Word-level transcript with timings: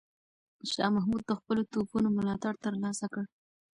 شاه 0.71 0.89
محمود 0.95 1.23
د 1.27 1.31
خپلو 1.39 1.61
توپونو 1.71 2.07
ملاتړ 2.17 2.53
ترلاسه 2.65 3.05
کړ. 3.13 3.23